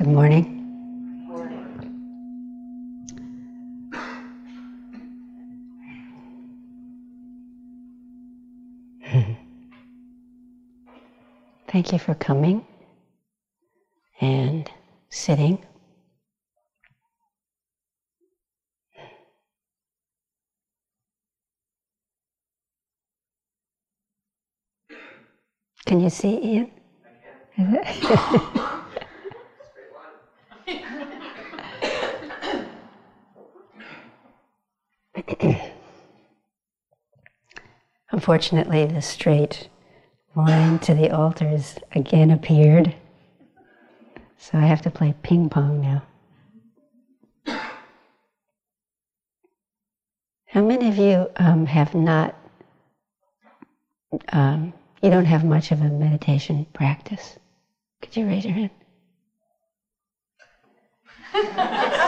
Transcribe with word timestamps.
Good 0.00 0.08
morning. 0.08 0.56
Thank 11.68 11.92
you 11.92 11.98
for 11.98 12.14
coming 12.14 12.64
and 14.22 14.70
sitting. 15.10 15.58
Can 25.84 26.00
you 26.00 26.08
see 26.08 26.66
Ian? 27.58 28.70
Unfortunately, 38.10 38.86
the 38.86 39.02
straight 39.02 39.68
line 40.34 40.78
to 40.80 40.94
the 40.94 41.14
altars 41.14 41.78
again 41.92 42.30
appeared. 42.30 42.94
So 44.38 44.58
I 44.58 44.62
have 44.62 44.82
to 44.82 44.90
play 44.90 45.14
ping 45.22 45.48
pong 45.48 45.80
now. 45.80 46.02
How 50.46 50.62
many 50.62 50.88
of 50.88 50.98
you 50.98 51.30
um, 51.36 51.66
have 51.66 51.94
not, 51.94 52.34
um, 54.32 54.72
you 55.02 55.10
don't 55.10 55.26
have 55.26 55.44
much 55.44 55.70
of 55.70 55.80
a 55.80 55.88
meditation 55.88 56.66
practice? 56.72 57.38
Could 58.02 58.16
you 58.16 58.26
raise 58.26 58.44
your 58.44 58.54
hand? 58.54 58.70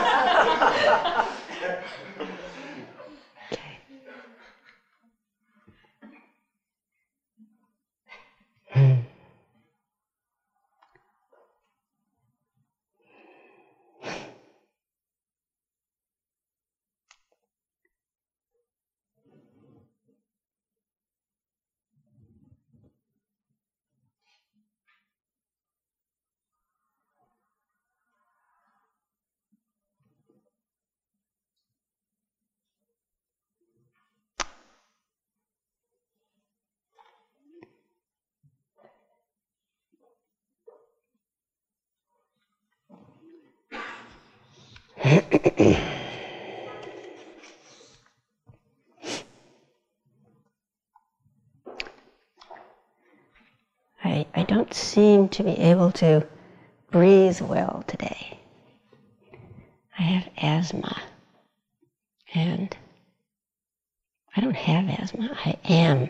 I, 45.05 45.45
I 54.33 54.43
don't 54.47 54.73
seem 54.73 55.27
to 55.29 55.43
be 55.43 55.51
able 55.51 55.91
to 55.93 56.25
breathe 56.89 57.41
well 57.41 57.83
today. 57.85 58.39
I 59.99 60.03
have 60.03 60.29
asthma. 60.37 61.01
And 62.33 62.75
I 64.35 64.41
don't 64.41 64.55
have 64.55 64.87
asthma, 64.87 65.37
I 65.45 65.57
am 65.65 66.09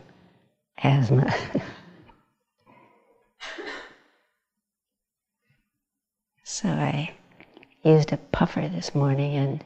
asthma. 0.77 1.33
so 6.43 6.69
I 6.69 7.15
used 7.83 8.13
a 8.13 8.17
puffer 8.17 8.67
this 8.67 8.95
morning 8.95 9.35
and 9.35 9.63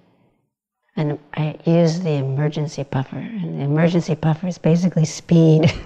and 0.97 1.19
I 1.35 1.55
used 1.63 2.01
the 2.01 2.13
emergency 2.13 2.83
puffer. 2.83 3.17
And 3.17 3.59
the 3.59 3.63
emergency 3.63 4.15
puffer 4.15 4.47
is 4.47 4.57
basically 4.57 5.05
speed. 5.05 5.71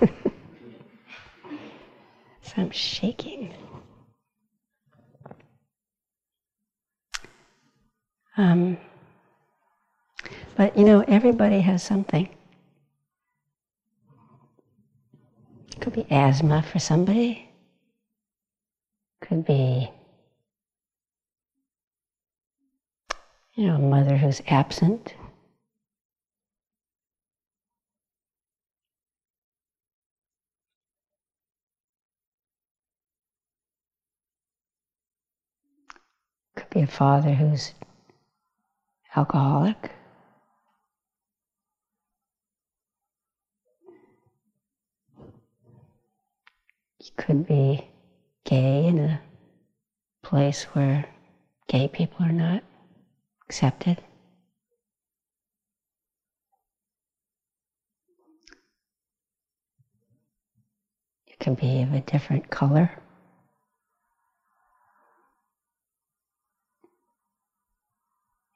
so 2.41 2.53
I'm 2.55 2.71
shaking. 2.71 3.53
Um, 8.37 8.77
but 10.55 10.77
you 10.77 10.85
know, 10.85 11.01
everybody 11.07 11.59
has 11.59 11.83
something. 11.83 12.29
It 15.71 15.81
Could 15.81 15.93
be 15.93 16.07
asthma 16.09 16.63
for 16.63 16.79
somebody. 16.79 17.49
Could 19.19 19.45
be, 19.45 19.91
you 23.61 23.67
know, 23.67 23.75
a 23.75 23.79
mother 23.79 24.17
who's 24.17 24.41
absent. 24.47 25.13
Could 36.55 36.69
be 36.71 36.81
a 36.81 36.87
father 36.87 37.35
who's 37.35 37.75
alcoholic. 39.15 39.91
Could 47.15 47.45
be 47.45 47.87
gay 48.43 48.87
in 48.87 48.97
a 48.97 49.21
place 50.23 50.63
where 50.73 51.05
gay 51.67 51.87
people 51.87 52.25
are 52.25 52.31
not 52.31 52.63
accepted. 53.51 54.01
You 61.27 61.35
can 61.37 61.55
be 61.55 61.81
of 61.81 61.91
a 61.91 61.99
different 61.99 62.49
color. 62.49 62.89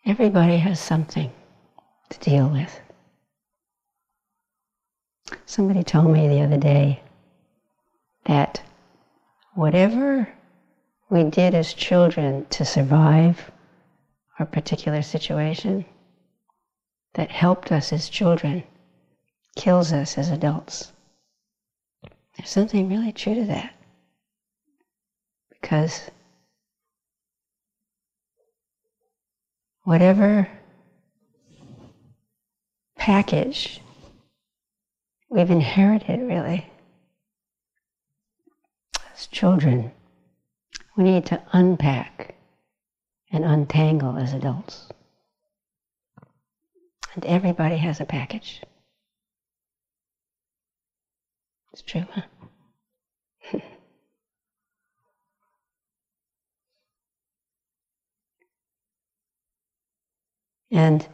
Everybody 0.05 0.55
has 0.59 0.79
something 0.79 1.29
to 2.09 2.19
deal 2.19 2.47
with. 2.47 2.79
Somebody 5.45 5.83
told 5.83 6.09
me 6.09 6.29
the 6.29 6.39
other 6.39 6.57
day 6.57 7.01
that 8.27 8.61
whatever 9.55 10.29
we 11.09 11.25
did 11.25 11.53
as 11.53 11.73
children 11.73 12.45
to 12.51 12.63
survive 12.63 13.51
our 14.39 14.45
particular 14.45 15.01
situation 15.01 15.85
that 17.13 17.31
helped 17.31 17.71
us 17.71 17.93
as 17.93 18.09
children 18.09 18.63
kills 19.55 19.93
us 19.93 20.17
as 20.17 20.29
adults. 20.29 20.91
There's 22.37 22.49
something 22.49 22.89
really 22.89 23.13
true 23.13 23.35
to 23.35 23.45
that. 23.45 23.73
Because 25.49 26.11
whatever 29.83 30.49
package 32.97 33.79
we've 35.29 35.49
inherited, 35.49 36.19
really, 36.19 36.69
as 39.13 39.27
children, 39.27 39.91
we 40.97 41.05
need 41.05 41.25
to 41.27 41.41
unpack 41.53 42.34
and 43.35 43.43
untangle 43.43 44.17
as 44.17 44.33
adults. 44.33 44.87
And 47.13 47.25
everybody 47.25 47.75
has 47.77 47.99
a 47.99 48.05
package. 48.05 48.61
It's 51.73 51.81
true, 51.81 52.05
huh? 52.13 52.21
and 60.71 61.05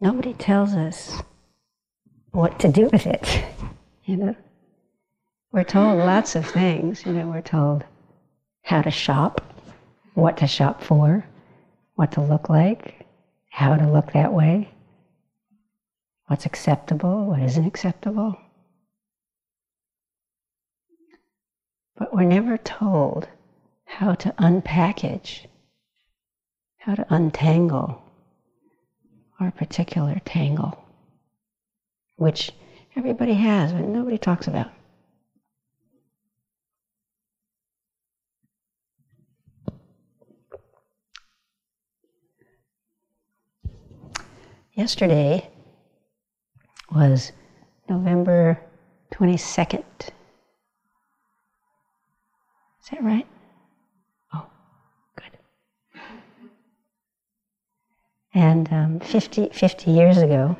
nobody 0.00 0.32
tells 0.32 0.72
us 0.72 1.22
what 2.30 2.58
to 2.60 2.68
do 2.68 2.88
with 2.90 3.06
it, 3.06 3.44
you 4.06 4.16
know. 4.16 4.34
We're 5.52 5.64
told 5.64 5.98
lots 5.98 6.36
of 6.36 6.46
things, 6.46 7.04
you 7.04 7.12
know, 7.12 7.26
we're 7.26 7.42
told 7.42 7.84
how 8.62 8.80
to 8.80 8.90
shop, 8.90 9.42
what 10.18 10.38
to 10.38 10.46
shop 10.48 10.82
for, 10.82 11.24
what 11.94 12.12
to 12.12 12.20
look 12.20 12.48
like, 12.48 13.06
how 13.50 13.76
to 13.76 13.88
look 13.88 14.12
that 14.12 14.32
way, 14.32 14.68
what's 16.26 16.44
acceptable, 16.44 17.26
what 17.26 17.40
isn't 17.40 17.64
acceptable. 17.66 18.36
But 21.96 22.12
we're 22.12 22.24
never 22.24 22.58
told 22.58 23.28
how 23.84 24.14
to 24.14 24.34
unpackage 24.38 25.46
how 26.78 26.94
to 26.94 27.06
untangle 27.14 28.02
our 29.38 29.52
particular 29.52 30.20
tangle, 30.24 30.84
which 32.16 32.50
everybody 32.96 33.34
has, 33.34 33.72
but 33.72 33.84
nobody 33.84 34.18
talks 34.18 34.48
about. 34.48 34.70
Yesterday 44.78 45.50
was 46.94 47.32
November 47.88 48.60
22nd. 49.12 49.82
Is 50.00 50.10
that 52.92 53.02
right? 53.02 53.26
Oh, 54.32 54.46
good. 55.16 55.36
And 58.32 58.72
um, 58.72 59.00
50, 59.00 59.48
50 59.52 59.90
years 59.90 60.18
ago, 60.18 60.56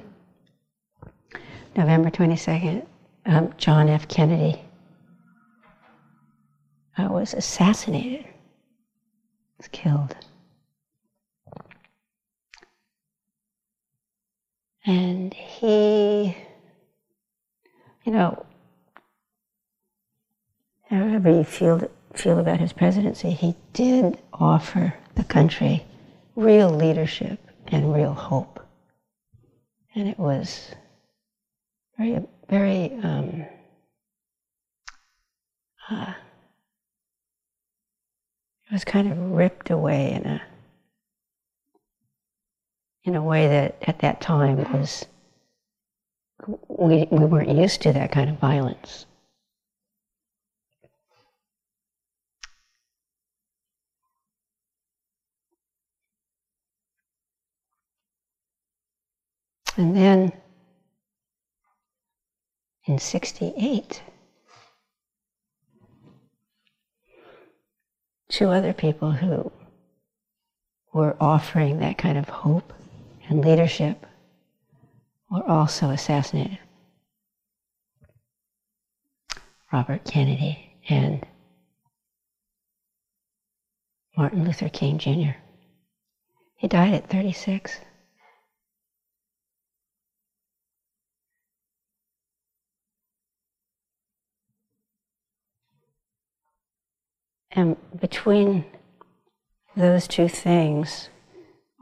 November 1.76 2.10
22nd, 2.10 2.84
um, 3.26 3.54
John 3.56 3.88
F. 3.88 4.08
Kennedy 4.08 4.60
uh, 6.98 7.06
was 7.08 7.34
assassinated, 7.34 8.26
was 9.58 9.68
killed. 9.68 10.16
And 14.88 15.35
he, 15.35 16.35
you 18.05 18.11
know, 18.11 18.46
however 20.88 21.31
you 21.31 21.44
feel, 21.44 21.90
feel 22.14 22.38
about 22.38 22.58
his 22.58 22.73
presidency, 22.73 23.32
he 23.32 23.55
did 23.75 24.17
offer 24.32 24.94
the 25.14 25.25
country 25.25 25.85
real 26.37 26.70
leadership 26.70 27.38
and 27.67 27.93
real 27.93 28.14
hope. 28.14 28.67
And 29.94 30.08
it 30.08 30.19
was 30.19 30.70
very, 31.99 32.26
very 32.49 32.94
um, 33.02 33.44
uh, 35.90 36.14
it 38.67 38.73
was 38.73 38.87
kind 38.87 39.12
of 39.12 39.19
ripped 39.32 39.69
away 39.69 40.12
in 40.12 40.25
a 40.25 40.43
in 43.08 43.16
a 43.16 43.22
way 43.22 43.49
that 43.49 43.76
at 43.82 44.00
that 44.00 44.20
time 44.20 44.58
was 44.72 45.06
we, 46.69 47.08
we 47.10 47.25
weren't 47.25 47.49
used 47.49 47.81
to 47.82 47.93
that 47.93 48.12
kind 48.12 48.28
of 48.28 48.38
violence. 48.38 49.06
And 59.76 59.96
then 59.96 60.32
in 62.84 62.99
68, 62.99 64.02
two 68.28 68.49
other 68.50 68.72
people 68.72 69.12
who 69.12 69.50
were 70.93 71.16
offering 71.20 71.78
that 71.78 71.96
kind 71.96 72.19
of 72.19 72.28
hope 72.28 72.72
and 73.28 73.44
leadership 73.44 74.06
were 75.30 75.48
also 75.48 75.90
assassinated. 75.90 76.58
Robert 79.72 80.04
Kennedy 80.04 80.78
and 80.88 81.26
Martin 84.16 84.44
Luther 84.44 84.70
King 84.70 84.98
Jr. 84.98 85.36
He 86.56 86.66
died 86.69 86.94
at 86.94 87.08
36. 87.10 87.80
And 97.50 97.76
between 98.00 98.64
those 99.76 100.06
two 100.08 100.28
things, 100.28 101.10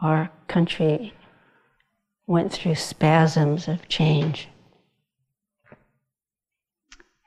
our 0.02 0.30
country 0.48 1.12
went 2.26 2.52
through 2.52 2.74
spasms 2.74 3.68
of 3.68 3.88
change. 3.88 4.48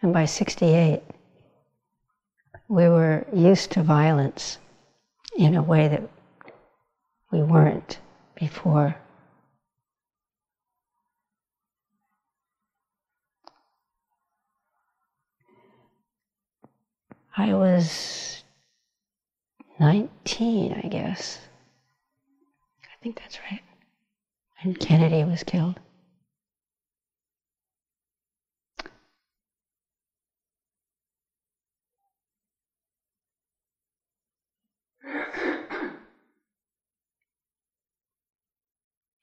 And 0.02 0.14
by 0.14 0.26
68, 0.26 1.02
we 2.68 2.88
were 2.88 3.26
used 3.34 3.72
to 3.72 3.84
violence 3.84 4.58
in 5.38 5.56
a 5.56 5.64
way 5.64 5.88
that 5.88 6.04
we 7.32 7.42
weren't 7.42 8.00
before. 8.36 8.96
I 17.36 17.54
was 17.54 18.44
19, 19.80 20.74
I 20.84 20.88
guess. 20.88 21.40
I 22.84 23.02
think 23.02 23.18
that's 23.18 23.40
right 23.50 23.62
and 24.62 24.80
Kennedy 24.80 25.24
was 25.24 25.44
killed. 25.44 25.80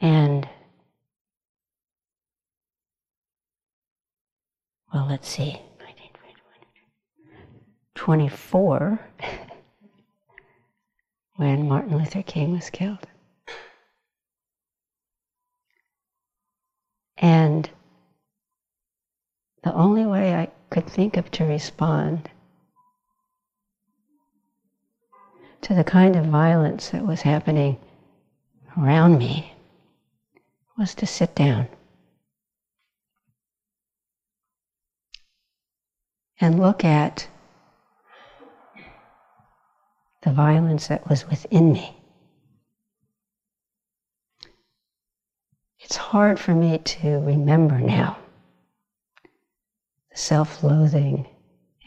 And 0.00 0.48
well, 4.92 5.06
let's 5.08 5.28
see, 5.28 5.60
24, 7.94 9.00
when 11.36 11.66
Martin 11.66 11.98
Luther 11.98 12.22
King 12.22 12.52
was 12.52 12.70
killed. 12.70 13.06
And 17.18 17.68
the 19.62 19.72
only 19.74 20.06
way 20.06 20.34
I 20.34 20.48
could 20.70 20.86
think 20.86 21.16
of 21.16 21.30
to 21.32 21.44
respond 21.44 22.30
to 25.62 25.74
the 25.74 25.84
kind 25.84 26.14
of 26.16 26.26
violence 26.26 26.90
that 26.90 27.06
was 27.06 27.22
happening 27.22 27.78
around 28.78 29.18
me 29.18 29.54
was 30.78 30.94
to 30.94 31.06
sit 31.06 31.34
down 31.34 31.68
and 36.40 36.60
look 36.60 36.84
at 36.84 37.28
the 40.22 40.32
violence 40.32 40.88
that 40.88 41.08
was 41.08 41.26
within 41.28 41.72
me. 41.72 41.95
It's 45.86 45.94
hard 45.94 46.40
for 46.40 46.52
me 46.52 46.78
to 46.78 47.20
remember 47.20 47.78
now 47.78 48.18
the 50.10 50.18
self 50.18 50.64
loathing 50.64 51.28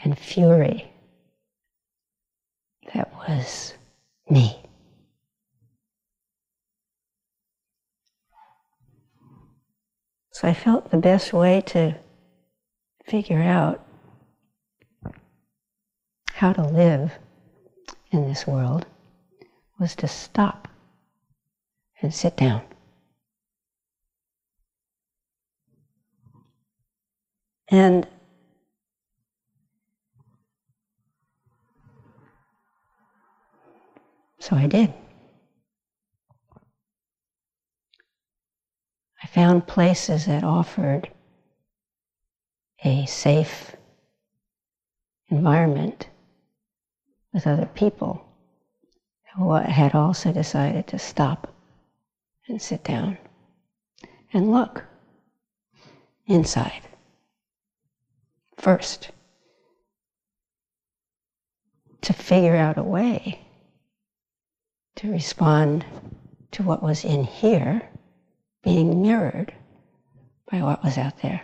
and 0.01 0.17
fury 0.17 0.89
that 2.93 3.13
was 3.13 3.73
me. 4.29 4.57
So 10.31 10.47
I 10.47 10.53
felt 10.53 10.91
the 10.91 10.97
best 10.97 11.33
way 11.33 11.59
to 11.67 11.97
figure 13.03 13.41
out 13.41 13.85
how 16.31 16.53
to 16.53 16.63
live 16.63 17.11
in 18.11 18.29
this 18.29 18.47
world 18.47 18.85
was 19.77 19.93
to 19.97 20.07
stop 20.07 20.69
and 22.01 22.13
sit 22.13 22.37
down. 22.37 22.61
And 27.71 28.07
so 34.39 34.55
I 34.55 34.67
did. 34.67 34.93
I 39.21 39.27
found 39.27 39.67
places 39.67 40.25
that 40.25 40.43
offered 40.43 41.09
a 42.83 43.05
safe 43.05 43.75
environment 45.29 46.09
with 47.33 47.45
other 47.45 47.67
people 47.67 48.25
who 49.35 49.53
had 49.53 49.93
also 49.93 50.31
decided 50.31 50.87
to 50.87 50.97
stop 50.97 51.53
and 52.47 52.59
sit 52.59 52.83
down 52.83 53.17
and 54.33 54.51
look 54.51 54.85
inside 56.25 56.81
first 58.59 59.11
to 62.01 62.13
figure 62.13 62.55
out 62.55 62.77
a 62.77 62.83
way 62.83 63.39
to 64.95 65.11
respond 65.11 65.85
to 66.51 66.63
what 66.63 66.83
was 66.83 67.05
in 67.05 67.23
here 67.23 67.81
being 68.63 69.01
mirrored 69.01 69.53
by 70.51 70.61
what 70.61 70.83
was 70.83 70.97
out 70.97 71.21
there. 71.21 71.41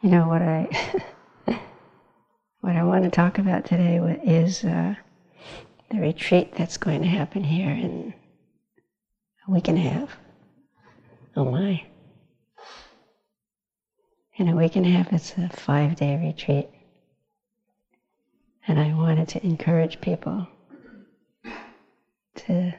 You 0.00 0.10
know 0.10 0.28
what 0.28 0.42
I 0.42 0.68
what 2.60 2.76
I 2.76 2.84
want 2.84 3.02
to 3.02 3.10
talk 3.10 3.38
about 3.38 3.64
today 3.64 3.96
is 4.24 4.62
uh, 4.62 4.94
the 5.90 5.98
retreat 5.98 6.54
that's 6.54 6.76
going 6.76 7.02
to 7.02 7.08
happen 7.08 7.42
here 7.42 7.70
in 7.70 8.14
a 9.46 9.50
week 9.50 9.66
and 9.66 9.76
a 9.76 9.80
half. 9.80 10.16
Oh 11.34 11.44
my! 11.44 11.82
In 14.36 14.46
a 14.48 14.54
week 14.54 14.76
and 14.76 14.86
a 14.86 14.90
half, 14.90 15.12
it's 15.12 15.34
a 15.36 15.48
five-day 15.48 16.16
retreat, 16.16 16.68
and 18.68 18.78
I 18.78 18.94
wanted 18.94 19.26
to 19.30 19.44
encourage 19.44 20.00
people 20.00 20.46
to 22.36 22.72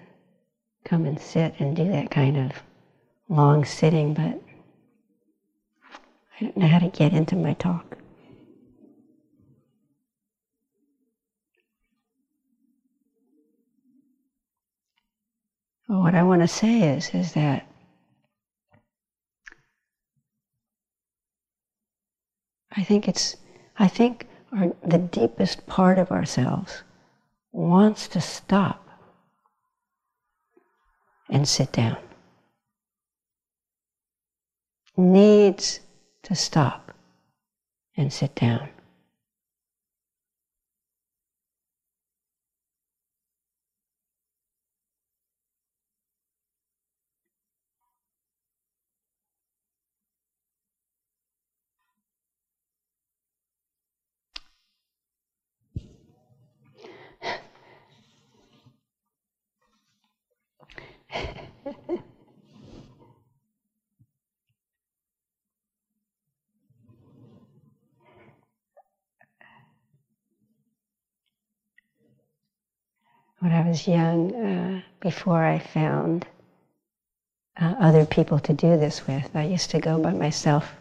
come 0.86 1.06
and 1.06 1.20
sit 1.20 1.54
and 1.60 1.76
do 1.76 1.90
that 1.90 2.12
kind 2.12 2.38
of 2.38 2.64
long 3.28 3.66
sitting, 3.66 4.14
but 4.14 4.42
I 6.40 6.46
don't 6.46 6.58
know 6.58 6.68
how 6.68 6.80
to 6.80 6.90
get 6.90 7.12
into 7.12 7.36
my 7.36 7.54
talk. 7.54 7.98
Well, 15.90 16.02
what 16.02 16.16
I 16.16 16.24
want 16.24 16.42
to 16.42 16.48
say 16.48 16.96
is, 16.96 17.10
is 17.14 17.34
that 17.34 17.68
I 22.72 22.84
think 22.84 23.08
it's, 23.08 23.36
I 23.78 23.88
think 23.88 24.28
our, 24.54 24.74
the 24.86 25.00
deepest 25.00 25.66
part 25.66 25.98
of 25.98 26.12
ourselves 26.12 26.84
wants 27.52 28.08
to 28.10 28.22
stop 28.22 28.88
and 31.30 31.48
sit 31.48 31.72
down. 31.74 31.98
Needs 34.96 35.82
to 36.24 36.36
stop 36.36 36.92
and 37.98 38.12
sit 38.12 38.36
down. 38.36 38.70
When 73.40 73.52
I 73.52 73.68
was 73.68 73.88
young, 73.88 74.36
uh, 74.36 74.82
before 75.00 75.44
I 75.44 75.60
found 75.60 76.26
uh, 77.60 77.76
other 77.80 78.06
people 78.06 78.40
to 78.40 78.54
do 78.54 78.78
this 78.78 79.08
with, 79.08 79.36
I 79.36 79.44
used 79.44 79.72
to 79.72 79.80
go 79.80 80.02
by 80.02 80.14
myself 80.14 80.76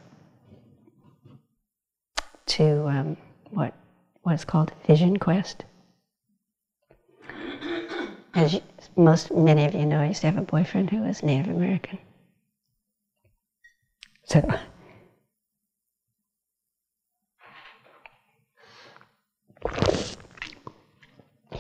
to 2.47 2.88
um, 2.88 3.17
what 3.50 3.75
what's 4.23 4.45
called 4.45 4.73
Vision 4.87 5.17
Quest. 5.19 5.65
As 8.35 8.55
you, 8.55 8.61
most 8.97 9.33
many 9.33 9.65
of 9.65 9.75
you 9.75 9.87
know, 9.87 10.00
I 10.00 10.09
used 10.09 10.21
to 10.21 10.27
have 10.27 10.38
a 10.38 10.43
boyfriend 10.43 10.91
who 10.91 11.03
was 11.03 11.23
Native 11.23 11.55
American. 11.55 11.99
So 14.25 14.43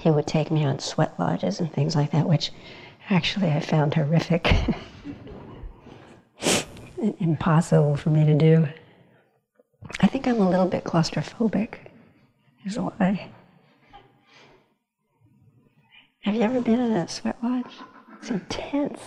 he 0.02 0.10
would 0.10 0.26
take 0.26 0.50
me 0.50 0.64
on 0.64 0.78
sweat 0.78 1.18
lodges 1.18 1.60
and 1.60 1.72
things 1.72 1.96
like 1.96 2.12
that, 2.12 2.28
which 2.28 2.52
actually 3.10 3.50
I 3.50 3.60
found 3.60 3.94
horrific. 3.94 4.52
Impossible 7.20 7.96
for 7.96 8.10
me 8.10 8.24
to 8.26 8.34
do. 8.34 8.68
I 10.00 10.06
think 10.06 10.26
I'm 10.26 10.40
a 10.40 10.48
little 10.48 10.66
bit 10.66 10.84
claustrophobic, 10.84 11.74
is 12.64 12.78
why. 12.78 13.30
Have 16.20 16.34
you 16.34 16.42
ever 16.42 16.60
been 16.60 16.80
in 16.80 16.92
a 16.92 17.08
sweat 17.08 17.36
lodge? 17.42 17.72
It's 18.18 18.30
intense. 18.30 19.00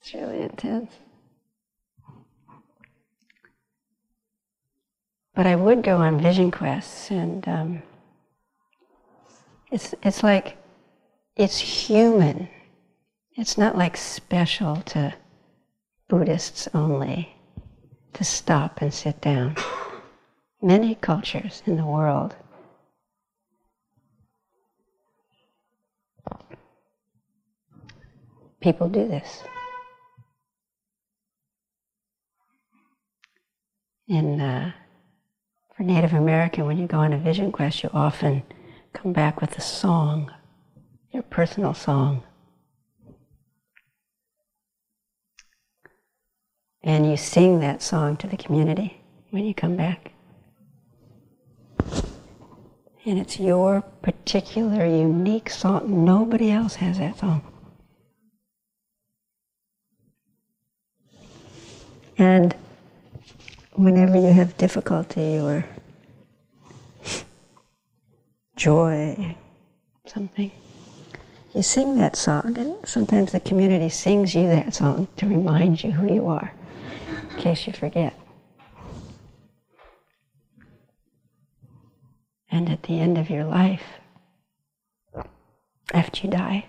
It's 0.00 0.14
really 0.14 0.40
intense. 0.42 0.92
But 5.34 5.46
I 5.46 5.56
would 5.56 5.82
go 5.82 5.98
on 5.98 6.20
vision 6.20 6.50
quests 6.50 7.10
and 7.10 7.46
um, 7.46 7.82
it's, 9.70 9.94
it's 10.02 10.22
like, 10.22 10.56
it's 11.36 11.58
human. 11.58 12.48
It's 13.36 13.56
not 13.56 13.76
like 13.76 13.96
special 13.96 14.76
to 14.86 15.14
Buddhists 16.08 16.68
only 16.74 17.36
to 18.14 18.24
stop 18.24 18.82
and 18.82 18.92
sit 18.92 19.20
down. 19.20 19.56
Many 20.62 20.94
cultures 20.96 21.62
in 21.66 21.76
the 21.76 21.86
world 21.86 22.34
people 28.60 28.88
do 28.88 29.08
this. 29.08 29.42
In, 34.08 34.40
uh, 34.40 34.72
for 35.76 35.82
Native 35.84 36.12
American, 36.14 36.66
when 36.66 36.78
you 36.78 36.86
go 36.86 36.98
on 36.98 37.12
a 37.12 37.18
vision 37.18 37.52
quest, 37.52 37.82
you 37.82 37.90
often 37.92 38.42
come 38.92 39.12
back 39.12 39.40
with 39.40 39.56
a 39.56 39.60
song, 39.60 40.30
your 41.12 41.22
personal 41.22 41.74
song. 41.74 42.22
And 46.82 47.10
you 47.10 47.16
sing 47.16 47.60
that 47.60 47.82
song 47.82 48.16
to 48.18 48.26
the 48.26 48.36
community 48.36 49.02
when 49.30 49.44
you 49.44 49.54
come 49.54 49.76
back. 49.76 50.12
And 53.04 53.18
it's 53.18 53.40
your 53.40 53.82
particular 54.02 54.84
unique 54.86 55.50
song. 55.50 56.04
Nobody 56.04 56.50
else 56.50 56.76
has 56.76 56.98
that 56.98 57.18
song. 57.18 57.42
And 62.18 62.54
whenever 63.72 64.18
you 64.18 64.32
have 64.32 64.56
difficulty 64.58 65.38
or 65.38 65.64
joy, 68.60 69.34
something. 70.04 70.52
You 71.54 71.62
sing 71.62 71.96
that 71.96 72.14
song, 72.14 72.58
and 72.58 72.76
sometimes 72.86 73.32
the 73.32 73.40
community 73.40 73.88
sings 73.88 74.34
you 74.34 74.46
that 74.48 74.74
song 74.74 75.08
to 75.16 75.26
remind 75.26 75.82
you 75.82 75.92
who 75.92 76.12
you 76.12 76.26
are, 76.26 76.52
in 77.30 77.36
case 77.38 77.66
you 77.66 77.72
forget. 77.72 78.14
And 82.50 82.68
at 82.68 82.82
the 82.82 83.00
end 83.00 83.16
of 83.16 83.30
your 83.30 83.44
life, 83.44 83.82
after 85.94 86.26
you 86.26 86.30
die, 86.30 86.66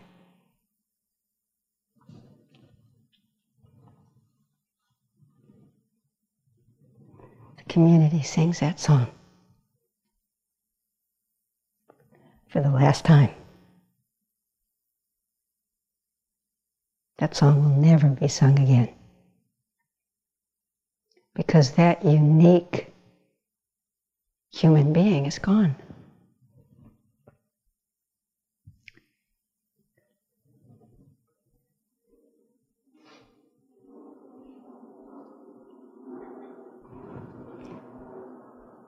the 7.58 7.64
community 7.68 8.24
sings 8.24 8.62
that 8.62 8.80
song. 8.80 9.08
for 12.52 12.60
the 12.60 12.70
last 12.70 13.06
time. 13.06 13.30
That 17.20 17.34
song 17.34 17.64
will 17.64 17.82
never 17.82 18.10
be 18.10 18.28
sung 18.28 18.60
again. 18.60 18.90
Because 21.34 21.72
that 21.72 22.04
unique 22.04 22.92
human 24.52 24.92
being 24.92 25.26
is 25.26 25.40
gone. 25.40 25.78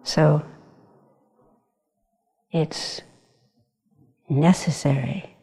So 0.04 0.44
it's 2.52 3.02
necessary 4.40 5.36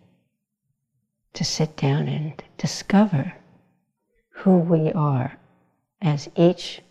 to 1.33 1.45
sit 1.45 1.77
down 1.77 2.09
and 2.09 2.43
discover 2.59 3.35
who 4.31 4.59
we 4.59 4.93
are 4.93 5.39
as 6.03 6.29
each 6.37 6.83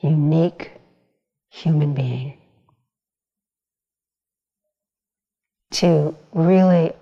unique 0.00 0.72
human 1.48 1.94
being. 1.94 2.38
To 5.72 6.14
really 6.32 6.92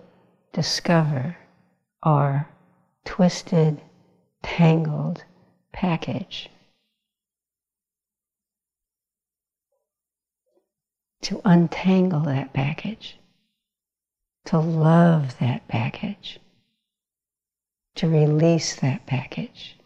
discover 0.52 1.36
our 2.02 2.48
twisted, 3.04 3.80
tangled 4.42 5.24
package. 5.72 6.50
To 11.22 11.40
untangle 11.44 12.20
that 12.20 12.52
package, 12.52 13.16
to 14.46 14.58
love 14.58 15.38
that 15.38 15.66
package, 15.68 16.38
to 17.94 18.08
release 18.08 18.76
that 18.76 19.06
package, 19.06 19.78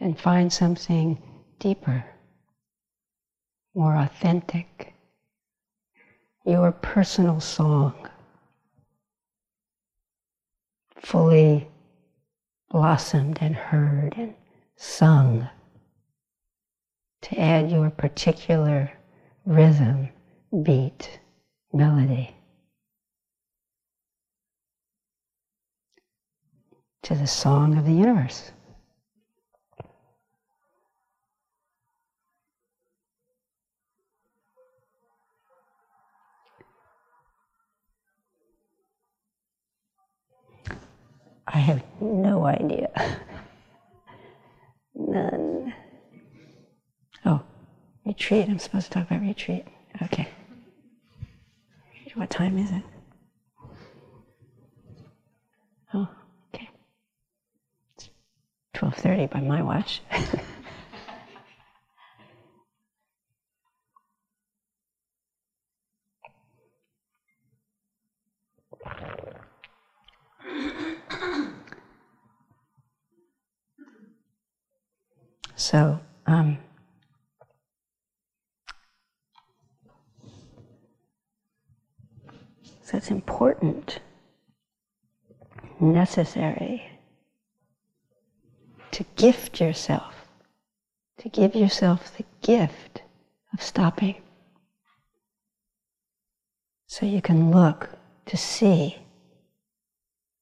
and 0.00 0.18
find 0.18 0.52
something 0.52 1.20
deeper, 1.58 2.04
more 3.74 3.96
authentic, 3.96 4.94
your 6.44 6.70
personal 6.70 7.40
song, 7.40 7.94
fully 10.96 11.66
blossomed 12.70 13.38
and 13.40 13.56
heard 13.56 14.14
and 14.16 14.34
sung 14.76 15.48
to 17.22 17.40
add 17.40 17.70
your 17.70 17.90
particular 17.90 18.92
rhythm, 19.46 20.08
beat, 20.62 21.18
melody 21.72 22.36
to 27.04 27.14
the 27.14 27.26
song 27.26 27.76
of 27.76 27.84
the 27.84 27.92
universe. 27.92 28.50
I 41.46 41.58
have 41.58 41.84
no 42.00 42.46
idea. 42.46 42.88
None. 44.94 45.74
Oh, 47.26 47.42
retreat. 48.06 48.48
I'm 48.48 48.58
supposed 48.58 48.86
to 48.86 48.92
talk 48.92 49.10
about 49.10 49.20
retreat. 49.20 49.66
Okay. 50.02 50.28
What 52.14 52.30
time 52.30 52.56
is 52.58 52.70
it? 52.70 52.82
Oh, 55.92 56.08
okay. 56.54 56.70
It's 57.96 58.08
12:30 59.14 59.30
by 59.30 59.40
my 59.40 59.62
watch. 59.62 60.02
So, 75.56 76.00
um, 76.26 76.58
so 82.82 82.96
it's 82.98 83.10
important, 83.10 84.00
necessary 85.80 86.93
gift 89.24 89.58
yourself, 89.58 90.28
to 91.16 91.30
give 91.30 91.54
yourself 91.54 92.14
the 92.18 92.26
gift 92.42 93.00
of 93.54 93.62
stopping. 93.62 94.16
So 96.88 97.06
you 97.06 97.22
can 97.22 97.50
look 97.50 97.88
to 98.26 98.36
see, 98.36 98.98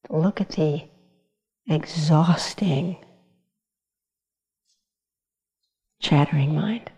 look 0.09 0.41
at 0.41 0.49
the 0.49 0.83
exhausting 1.65 2.97
chattering 6.01 6.53
mind. 6.53 6.91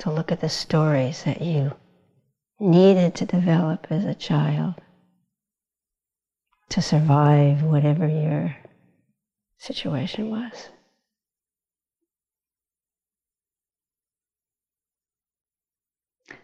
To 0.00 0.12
look 0.12 0.30
at 0.30 0.40
the 0.40 0.48
stories 0.48 1.24
that 1.24 1.42
you 1.42 1.72
needed 2.60 3.16
to 3.16 3.26
develop 3.26 3.88
as 3.90 4.04
a 4.04 4.14
child 4.14 4.74
to 6.68 6.80
survive 6.80 7.64
whatever 7.64 8.06
your 8.06 8.54
situation 9.66 10.30
was. 10.30 10.68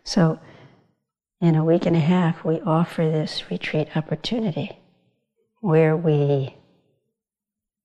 So, 0.05 0.41
in 1.41 1.55
a 1.55 1.65
week 1.65 1.87
and 1.87 1.97
a 1.97 2.01
half, 2.01 2.45
we 2.45 2.61
offer 2.61 3.03
this 3.03 3.51
retreat 3.51 3.97
opportunity 3.97 4.79
where 5.61 5.97
we 5.97 6.57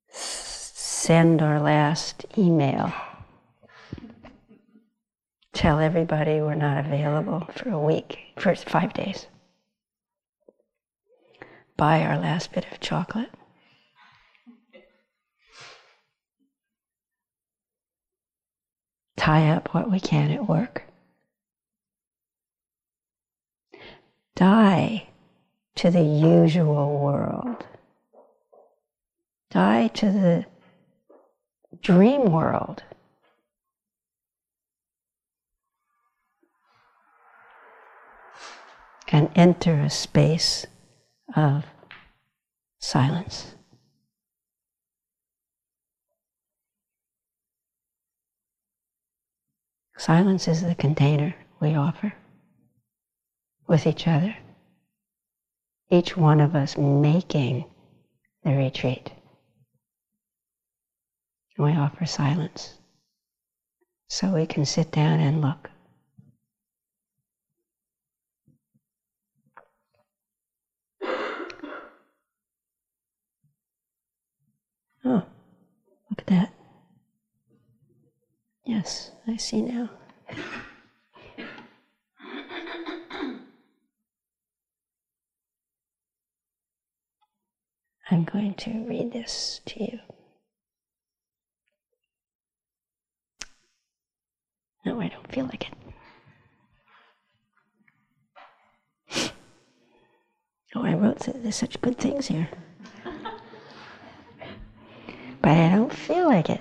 send 0.10 1.42
our 1.42 1.60
last 1.60 2.26
email. 2.38 2.92
Tell 5.54 5.80
everybody 5.80 6.42
we're 6.42 6.56
not 6.56 6.86
available 6.86 7.48
for 7.56 7.70
a 7.70 7.80
week, 7.80 8.34
for 8.38 8.56
five 8.56 8.94
days. 8.94 9.28
Buy 11.78 12.02
our 12.04 12.18
last 12.18 12.52
bit 12.52 12.66
of 12.72 12.80
chocolate. 12.80 13.30
Tie 19.18 19.50
up 19.50 19.74
what 19.74 19.92
we 19.92 20.00
can 20.00 20.32
at 20.32 20.48
work. 20.48 20.84
Die 24.36 25.08
to 25.76 25.92
the 25.92 26.04
usual 26.04 27.00
world. 27.00 27.66
Die 29.50 29.88
to 29.88 30.12
the 30.12 30.46
dream 31.82 32.32
world. 32.32 32.84
And 39.10 39.30
enter 39.36 39.80
a 39.80 39.90
space 39.90 40.68
of 41.36 41.66
silence. 42.80 43.57
Silence 49.98 50.48
is 50.48 50.62
the 50.62 50.76
container 50.76 51.36
we 51.60 51.76
offer 51.76 52.14
with 53.68 53.86
each 53.86 54.08
other, 54.08 54.36
each 55.90 56.16
one 56.16 56.40
of 56.40 56.56
us 56.56 56.78
making 56.78 57.66
the 58.44 58.52
retreat 58.52 59.12
and 61.58 61.66
we 61.66 61.74
offer 61.74 62.06
silence 62.06 62.76
so 64.10 64.34
we 64.34 64.46
can 64.46 64.66
sit 64.66 64.92
down 64.92 65.20
and 65.20 65.42
look. 65.42 65.70
Oh, 75.04 75.24
look 76.10 76.20
at 76.20 76.28
that. 76.28 76.57
Yes, 78.68 79.12
I 79.26 79.38
see 79.38 79.62
now. 79.62 79.90
I'm 88.12 88.26
going 88.26 88.56
to 88.56 88.86
read 88.86 89.14
this 89.14 89.62
to 89.68 89.82
you. 89.82 90.00
No, 94.86 95.00
I 95.00 95.08
don't 95.08 95.32
feel 95.32 95.46
like 95.46 95.68
it. 95.70 95.74
Oh, 100.76 100.84
I 100.84 100.94
wrote 100.94 101.20
there's 101.20 101.56
such 101.56 101.80
good 101.82 101.98
things 101.98 102.28
here. 102.28 102.50
but 105.42 105.52
I 105.52 105.70
don't 105.70 105.94
feel 105.94 106.28
like 106.28 106.50
it. 106.50 106.60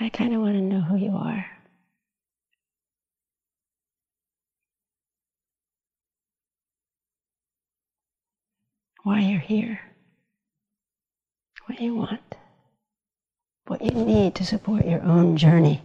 I 0.00 0.08
kind 0.10 0.34
of 0.34 0.40
want 0.40 0.54
to 0.54 0.60
know 0.60 0.80
who 0.82 0.96
you 0.96 1.12
are. 1.16 1.46
Why 9.04 9.20
you're 9.20 9.40
here. 9.40 9.80
What 11.66 11.80
you 11.80 11.94
want. 11.94 12.20
what 13.66 13.82
you 13.82 13.92
need 13.92 14.34
to 14.36 14.44
support 14.46 14.86
your 14.86 15.02
own 15.02 15.36
journey. 15.36 15.82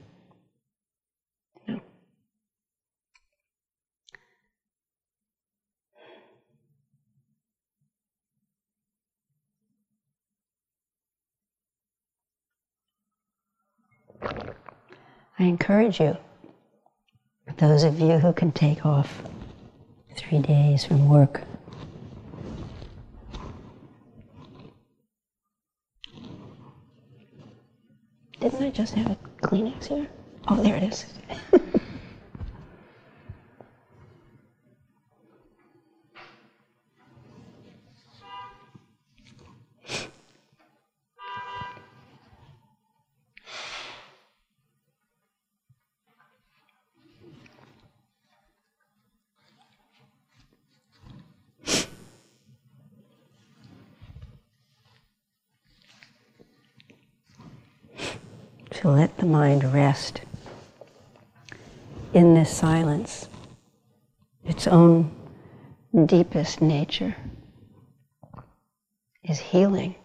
I 15.39 15.45
encourage 15.45 16.02
you, 16.02 16.17
those 17.58 17.84
of 17.84 17.97
you 17.97 18.17
who 18.19 18.34
can 18.34 18.52
take 18.52 18.86
off 18.86 19.23
three 20.17 20.39
days 20.39 20.84
from 20.84 21.08
work, 21.08 21.43
Didn't 28.41 28.63
I 28.63 28.69
just 28.69 28.93
have 28.93 29.12
a 29.12 29.17
Kleenex 29.45 29.88
here? 29.88 30.08
Oh, 30.47 30.62
there 30.63 30.75
it 30.78 30.84
is. 30.84 31.06
to 58.80 58.89
let 58.89 59.18
the 59.18 59.26
mind 59.26 59.74
rest 59.74 60.22
in 62.13 62.34
this 62.34 62.50
silence, 62.50 63.28
its 64.46 64.68
own 64.68 65.12
deepest 66.06 66.62
nature, 66.62 67.13
is 69.22 69.38
healing, 69.38 69.96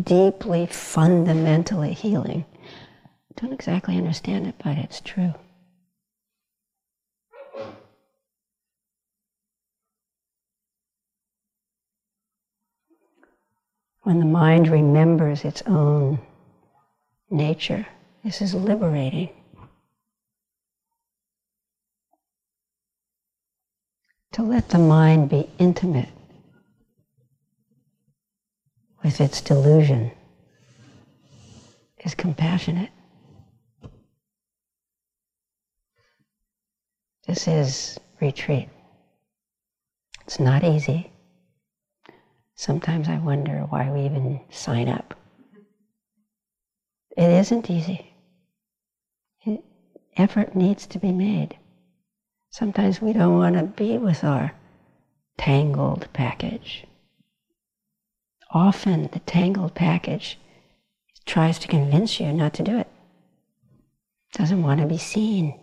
deeply, 0.00 0.66
fundamentally 0.66 1.92
healing. 1.94 2.44
I 2.64 3.40
don't 3.40 3.52
exactly 3.52 3.96
understand 3.96 4.46
it, 4.46 4.54
but 4.62 4.78
it's 4.78 5.00
true. 5.00 5.34
When 14.02 14.20
the 14.20 14.26
mind 14.26 14.68
remembers 14.68 15.44
its 15.44 15.64
own 15.66 16.20
nature. 17.30 17.86
This 18.24 18.42
is 18.42 18.54
liberating. 18.54 19.30
To 24.32 24.42
let 24.42 24.68
the 24.68 24.78
mind 24.78 25.30
be 25.30 25.48
intimate 25.58 26.08
with 29.02 29.20
its 29.20 29.40
delusion 29.40 30.10
is 32.04 32.14
compassionate. 32.14 32.90
This 37.26 37.48
is 37.48 37.98
retreat. 38.20 38.68
It's 40.24 40.40
not 40.40 40.62
easy. 40.64 41.10
Sometimes 42.54 43.08
I 43.08 43.18
wonder 43.18 43.66
why 43.68 43.90
we 43.90 44.02
even 44.02 44.40
sign 44.50 44.88
up. 44.88 45.14
It 47.18 47.30
isn't 47.30 47.68
easy. 47.68 48.14
It, 49.44 49.64
effort 50.16 50.54
needs 50.54 50.86
to 50.86 51.00
be 51.00 51.10
made. 51.10 51.58
Sometimes 52.48 53.02
we 53.02 53.12
don't 53.12 53.36
want 53.36 53.56
to 53.56 53.64
be 53.64 53.98
with 53.98 54.22
our 54.22 54.52
tangled 55.36 56.06
package. 56.12 56.84
Often 58.52 59.08
the 59.12 59.18
tangled 59.18 59.74
package 59.74 60.38
tries 61.26 61.58
to 61.58 61.66
convince 61.66 62.20
you 62.20 62.32
not 62.32 62.54
to 62.54 62.62
do 62.62 62.78
it. 62.78 62.86
Doesn't 64.34 64.62
want 64.62 64.80
to 64.80 64.86
be 64.86 64.96
seen. 64.96 65.58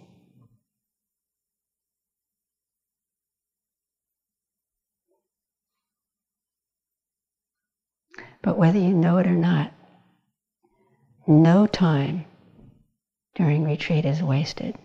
But 8.41 8.57
whether 8.57 8.77
you 8.77 8.93
know 8.93 9.19
it 9.19 9.25
or 9.25 9.31
not, 9.31 9.71
no 11.27 11.67
time 11.67 12.25
during 13.35 13.63
retreat 13.63 14.05
is 14.05 14.21
wasted. 14.21 14.75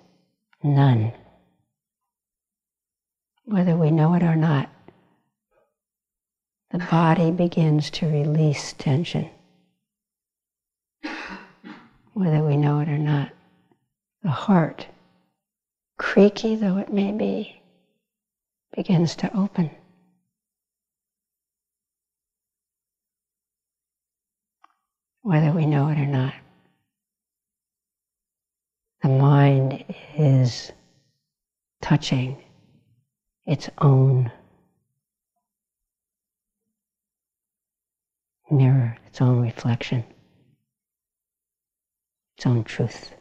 None. 0.63 1.13
Whether 3.45 3.77
we 3.77 3.91
know 3.91 4.15
it 4.15 4.23
or 4.23 4.37
not, 4.37 4.69
the 6.71 6.79
body 6.79 7.31
begins 7.31 7.91
to 7.91 8.07
release 8.07 8.73
tension. 8.75 9.29
Whether 12.13 12.45
we 12.45 12.57
know 12.57 12.81
it 12.81 12.89
or 12.89 12.99
not, 12.99 13.31
the 14.23 14.31
heart, 14.31 14.87
creaky 15.97 16.55
though 16.55 16.77
it 16.77 16.93
may 16.93 17.13
be, 17.13 17.63
begins 18.77 19.17
to 19.17 19.37
open. 19.37 19.71
Whether 25.23 25.53
we 25.53 25.67
know 25.67 25.89
it 25.89 25.99
or 25.99 26.07
not. 26.07 26.35
The 29.03 29.09
mind 29.09 29.85
is 30.17 30.73
touching 31.81 32.43
its 33.47 33.69
own 33.79 34.31
mirror, 38.51 38.97
its 39.07 39.21
own 39.21 39.41
reflection, 39.41 40.05
its 42.37 42.47
own 42.47 42.65
truth. 42.65 43.13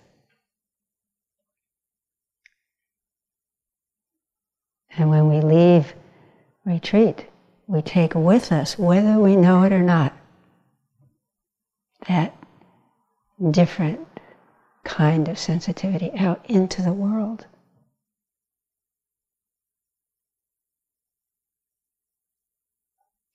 And 4.97 5.09
when 5.09 5.29
we 5.29 5.39
leave 5.39 5.93
retreat, 6.65 7.27
we 7.67 7.81
take 7.81 8.15
with 8.15 8.51
us, 8.51 8.77
whether 8.77 9.19
we 9.19 9.35
know 9.35 9.63
it 9.63 9.71
or 9.71 9.83
not, 9.83 10.13
that 12.09 12.35
different 13.51 13.99
kind 14.83 15.29
of 15.29 15.37
sensitivity 15.37 16.11
out 16.17 16.43
into 16.49 16.81
the 16.81 16.91
world. 16.91 17.45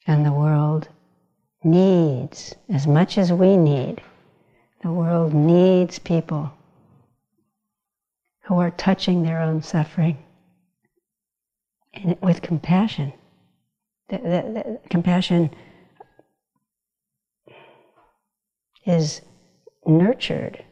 And 0.07 0.27
the 0.27 0.33
world 0.33 0.89
needs, 1.63 2.55
as 2.69 2.87
much 2.87 3.17
as 3.17 3.33
we 3.33 3.57
need, 3.57 4.03
the 4.83 4.91
world 4.91 5.33
needs 5.33 5.99
people 6.01 6.53
who 8.43 8.59
are 8.59 8.73
touching 8.73 9.23
their 9.23 9.41
own 9.41 9.63
suffering 9.63 10.19
with 12.21 12.43
compassion. 12.43 13.13
The, 14.09 14.19
the, 14.19 14.79
the 14.83 14.89
compassion 14.91 15.51
is 18.87 19.23
nurtured 19.87 20.65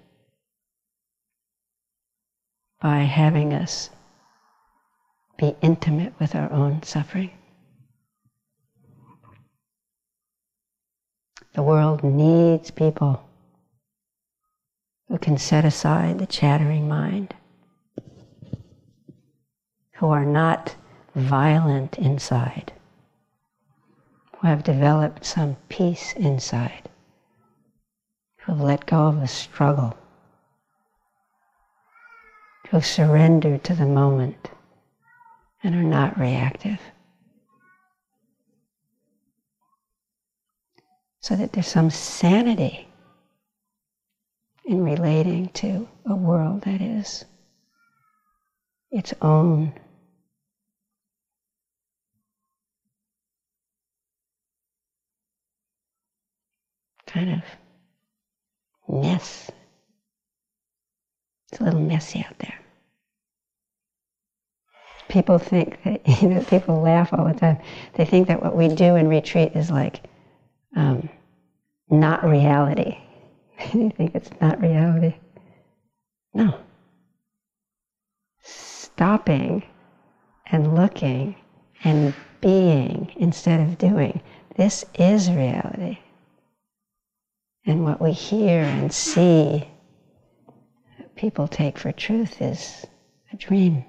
by 2.81 2.99
having 2.99 3.53
us 3.55 3.91
be 5.39 5.57
intimate 5.63 6.13
with 6.21 6.35
our 6.35 6.53
own 6.53 6.83
suffering. 6.83 7.31
The 11.55 11.63
world 11.63 12.03
needs 12.03 12.71
people 12.71 13.23
who 15.09 15.19
can 15.19 15.37
set 15.37 15.65
aside 15.65 16.19
the 16.19 16.27
chattering 16.27 16.89
mind, 16.89 17.35
who 19.97 20.09
are 20.09 20.25
not 20.25 20.75
violent 21.15 21.99
inside, 21.99 22.73
who 24.39 24.47
have 24.47 24.65
developed 24.65 25.25
some 25.25 25.57
peace 25.69 26.15
inside 26.15 26.89
who 28.43 28.53
have 28.53 28.61
let 28.61 28.87
go 28.87 29.07
of 29.07 29.21
the 29.21 29.29
struggle, 29.29 29.97
who 32.69 32.77
have 32.77 32.87
surrendered 32.87 33.63
to 33.65 33.75
the 33.75 33.87
moment 33.87 34.51
and 35.63 35.75
are 35.75 35.83
not 35.83 36.19
reactive. 36.19 36.81
So 41.21 41.37
that 41.37 41.53
there's 41.53 41.69
some 41.69 41.91
sanity 41.91 42.89
in 44.65 44.83
relating 44.83 45.49
to 45.51 45.89
a 46.07 46.17
world 46.17 46.63
that 46.63 46.81
is 46.81 47.25
its 48.91 49.15
own 49.23 49.73
kind 57.07 57.31
of 57.31 57.43
mess. 58.93 59.51
It's 61.51 61.61
a 61.61 61.65
little 61.65 61.81
messy 61.81 62.25
out 62.27 62.39
there. 62.39 62.55
People 65.09 65.39
think 65.39 65.83
that, 65.85 66.01
you 66.23 66.29
know, 66.29 66.43
people 66.43 66.81
laugh 66.81 67.13
all 67.13 67.27
the 67.27 67.35
time. 67.35 67.59
They 67.95 68.05
think 68.05 68.29
that 68.29 68.43
what 68.43 68.57
we 68.57 68.69
do 68.69 68.97
in 68.97 69.09
retreat 69.09 69.53
is 69.55 69.71
like 69.71 70.01
um, 70.77 71.09
not 71.91 72.25
reality. 72.25 72.99
they 73.75 73.91
think 73.91 74.15
it's 74.15 74.31
not 74.41 74.61
reality. 74.61 75.15
No. 76.35 76.59
Stopping 78.41 79.63
and 80.47 80.75
looking 80.75 81.37
and 81.85 82.15
being 82.41 83.13
instead 83.17 83.61
of 83.61 83.79
doing. 83.79 84.21
This 84.57 84.85
is 84.95 85.31
reality. 85.31 85.99
And 87.65 87.85
what 87.85 88.01
we 88.01 88.11
hear 88.13 88.63
and 88.63 88.93
see, 88.93 89.69
people 91.15 91.47
take 91.47 91.79
for 91.79 91.93
truth, 91.93 92.43
is 92.43 92.85
a 93.33 93.37
dream. 93.37 93.85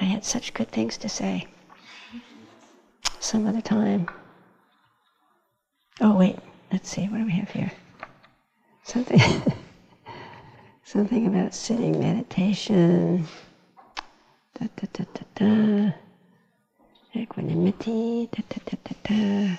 I 0.00 0.04
had 0.04 0.24
such 0.24 0.54
good 0.54 0.70
things 0.70 0.96
to 0.98 1.08
say. 1.08 1.46
Some 3.20 3.46
other 3.46 3.60
time. 3.60 4.08
Oh, 6.00 6.16
wait, 6.16 6.38
let's 6.72 6.88
see, 6.88 7.06
what 7.08 7.18
do 7.18 7.24
we 7.26 7.32
have 7.32 7.50
here? 7.50 7.72
Something. 8.84 9.20
Something 10.88 11.26
about 11.26 11.52
sitting 11.52 12.00
meditation, 12.00 13.28
da, 14.58 14.68
da, 14.74 14.86
da, 14.94 15.04
da, 15.12 15.22
da. 15.34 15.92
equanimity, 17.14 18.26
da, 18.32 18.42
da, 18.48 18.56
da, 18.64 18.78
da, 18.82 18.94
da. 19.04 19.56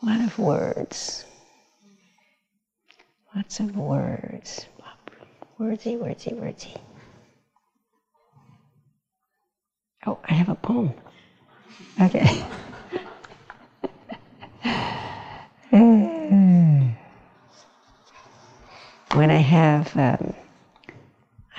A 0.00 0.06
lot 0.06 0.20
of 0.20 0.38
words. 0.38 1.24
Lots 3.34 3.58
of 3.58 3.76
words. 3.76 4.66
Wordsy, 5.58 5.98
wordsy, 5.98 6.32
wordsy. 6.40 6.76
Oh, 10.06 10.20
I 10.26 10.34
have 10.34 10.48
a 10.48 10.54
poem. 10.54 10.94
Okay. 12.00 12.44
when 19.16 19.30
I 19.30 19.38
have, 19.38 19.96
um, 19.96 20.34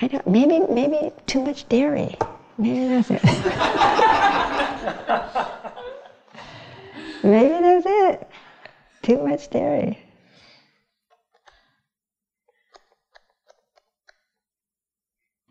I 0.00 0.06
don't, 0.06 0.24
maybe, 0.28 0.60
maybe 0.72 1.10
too 1.26 1.42
much 1.42 1.68
dairy. 1.68 2.16
Maybe 2.56 2.86
that's 2.86 3.10
it. 3.10 3.24
maybe 7.24 7.48
that's 7.48 7.86
it. 7.86 8.28
Too 9.02 9.26
much 9.26 9.50
dairy. 9.50 9.98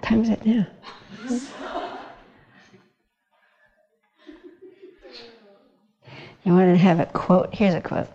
Time's 0.01 0.29
it 0.29 0.45
now. 0.45 0.65
You 6.45 6.53
want 6.53 6.73
to 6.73 6.77
have 6.77 7.01
a 7.01 7.05
quote? 7.07 7.53
Here's 7.53 7.73
a 7.73 7.81
quote. 7.81 8.07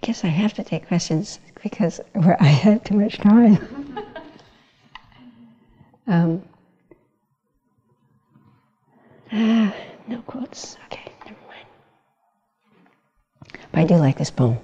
I 0.00 0.06
guess 0.06 0.24
I 0.24 0.28
have 0.28 0.54
to 0.54 0.62
take 0.62 0.86
questions 0.86 1.40
because 1.60 2.00
I 2.40 2.46
have 2.46 2.84
too 2.84 2.94
much 2.94 3.18
time. 3.18 3.96
um, 6.06 6.42
ah, 9.32 9.74
no 10.06 10.22
quotes. 10.22 10.76
Okay, 10.86 11.10
never 11.24 11.36
mind. 11.48 11.66
But 13.72 13.80
I 13.80 13.84
do 13.84 13.96
like 13.96 14.18
this 14.18 14.30
poem. 14.30 14.58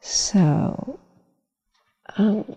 So, 0.00 0.98
um, 2.16 2.56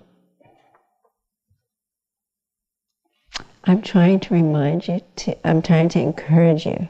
I'm 3.66 3.84
trying 3.84 4.20
to 4.22 4.34
remind 4.34 4.88
you 4.88 5.02
to, 5.18 5.48
I'm 5.48 5.62
trying 5.62 5.90
to 5.90 6.00
encourage 6.00 6.66
you 6.66 6.90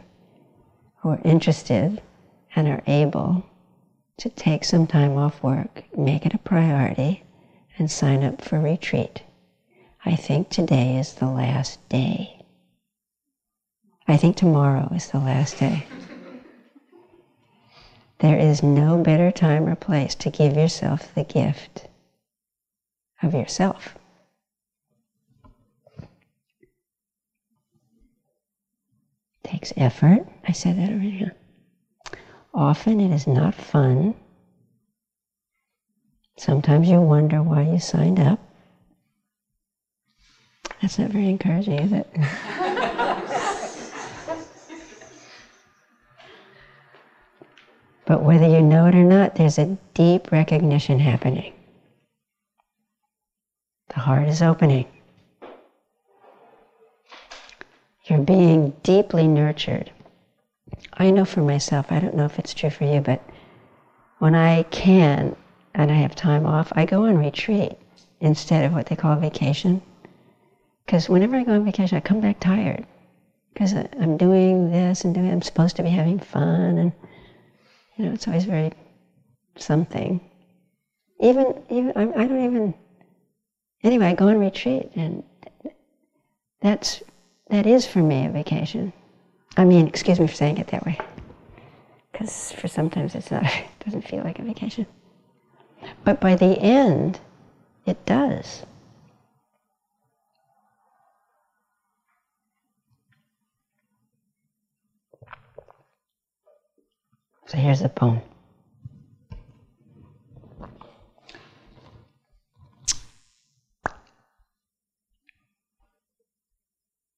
who 0.99 1.09
are 1.09 1.19
interested 1.25 2.01
and 2.55 2.69
are 2.69 2.81
able 2.87 3.43
to 4.17 4.29
take 4.29 4.63
some 4.63 4.87
time 4.87 5.17
off 5.17 5.43
work, 5.43 5.83
make 5.97 6.25
it 6.25 6.33
a 6.33 6.37
priority, 6.37 7.23
and 7.77 7.91
sign 7.91 8.23
up 8.23 8.41
for 8.41 8.59
retreat. 8.59 9.23
I 10.05 10.15
think 10.15 10.49
today 10.49 10.97
is 10.97 11.15
the 11.15 11.27
last 11.27 11.87
day. 11.89 12.45
I 14.07 14.17
think 14.17 14.35
tomorrow 14.35 14.91
is 14.93 15.07
the 15.07 15.19
last 15.19 15.59
day. 15.59 15.85
There 18.19 18.37
is 18.37 18.63
no 18.63 19.01
better 19.01 19.31
time 19.31 19.67
or 19.67 19.75
place 19.75 20.15
to 20.15 20.29
give 20.29 20.55
yourself 20.55 21.13
the 21.13 21.23
gift 21.23 21.87
of 23.21 23.33
yourself. 23.33 23.97
Takes 29.43 29.73
effort. 29.75 30.25
I 30.47 30.53
said 30.53 30.77
that 30.77 30.89
already. 30.89 31.29
Often 32.55 33.01
it 33.01 33.11
is 33.11 33.27
not 33.27 33.53
fun. 33.53 34.15
Sometimes 36.37 36.87
you 36.87 37.01
wonder 37.01 37.43
why 37.43 37.63
you 37.63 37.79
signed 37.79 38.17
up. 38.17 38.39
That's 40.81 40.97
not 40.97 41.11
very 41.11 41.27
encouraging, 41.27 41.79
is 41.79 41.91
it? 41.91 42.07
but 48.05 48.23
whether 48.23 48.47
you 48.47 48.61
know 48.61 48.85
it 48.85 48.95
or 48.95 49.03
not, 49.03 49.35
there's 49.35 49.59
a 49.59 49.77
deep 49.93 50.31
recognition 50.31 50.99
happening. 50.99 51.51
The 53.89 53.99
heart 53.99 54.29
is 54.29 54.41
opening. 54.41 54.85
You're 58.05 58.19
being 58.19 58.71
deeply 58.81 59.27
nurtured. 59.27 59.91
I 60.93 61.11
know 61.11 61.25
for 61.25 61.41
myself, 61.41 61.91
I 61.91 61.99
don't 61.99 62.15
know 62.15 62.25
if 62.25 62.39
it's 62.39 62.53
true 62.53 62.69
for 62.69 62.85
you, 62.85 63.01
but 63.01 63.21
when 64.19 64.35
I 64.35 64.63
can 64.63 65.35
and 65.73 65.91
I 65.91 65.95
have 65.95 66.15
time 66.15 66.45
off, 66.45 66.71
I 66.75 66.85
go 66.85 67.05
on 67.05 67.17
retreat 67.17 67.73
instead 68.21 68.65
of 68.65 68.73
what 68.73 68.87
they 68.87 68.95
call 68.95 69.15
vacation. 69.17 69.81
Because 70.85 71.09
whenever 71.09 71.35
I 71.35 71.43
go 71.43 71.53
on 71.53 71.65
vacation, 71.65 71.97
I 71.97 72.01
come 72.01 72.21
back 72.21 72.39
tired. 72.39 72.85
Because 73.53 73.73
I'm 73.73 74.17
doing 74.17 74.71
this 74.71 75.03
and 75.03 75.13
doing, 75.13 75.31
I'm 75.31 75.41
supposed 75.41 75.75
to 75.77 75.83
be 75.83 75.89
having 75.89 76.19
fun, 76.19 76.77
and 76.77 76.91
you 77.95 78.05
know, 78.05 78.13
it's 78.13 78.27
always 78.27 78.43
very 78.45 78.71
something. 79.57 80.19
Even, 81.19 81.63
even 81.69 81.93
I, 81.95 82.01
I 82.03 82.27
don't 82.27 82.43
even. 82.43 82.73
Anyway, 83.83 84.07
I 84.07 84.13
go 84.13 84.27
on 84.27 84.39
retreat, 84.39 84.91
and 84.95 85.23
that's 86.61 87.01
that 87.49 87.65
is 87.65 87.85
for 87.85 87.99
me 87.99 88.25
a 88.25 88.29
vacation. 88.29 88.91
I 89.57 89.63
mean, 89.63 89.87
excuse 89.87 90.19
me 90.19 90.27
for 90.27 90.33
saying 90.33 90.57
it 90.57 90.67
that 90.67 90.85
way, 90.85 90.97
because 92.11 92.51
for 92.51 92.67
sometimes 92.67 93.15
it's 93.15 93.31
not, 93.31 93.43
it 93.45 93.85
doesn't 93.85 94.07
feel 94.07 94.23
like 94.23 94.39
a 94.39 94.43
vacation. 94.43 94.85
But 96.03 96.19
by 96.19 96.35
the 96.35 96.57
end, 96.59 97.19
it 97.85 98.05
does. 98.05 98.65
So 107.47 107.57
here's 107.57 107.81
the 107.81 107.89
poem. 107.89 108.21